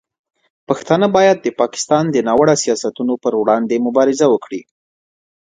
پښتانه 0.67 1.07
باید 1.15 1.37
د 1.41 1.47
پاکستان 1.59 2.03
د 2.11 2.17
ناوړه 2.27 2.55
سیاستونو 2.63 3.13
پر 3.23 3.33
وړاندې 3.41 3.83
مبارزه 3.85 4.25
وکړي. 4.29 4.61